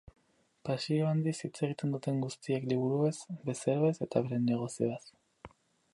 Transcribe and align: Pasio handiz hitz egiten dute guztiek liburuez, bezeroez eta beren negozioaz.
Pasio 0.67 1.09
handiz 1.09 1.33
hitz 1.47 1.61
egiten 1.67 1.93
dute 1.97 2.15
guztiek 2.23 2.65
liburuez, 2.73 3.13
bezeroez 3.53 3.95
eta 4.07 4.27
beren 4.29 4.49
negozioaz. 4.55 5.03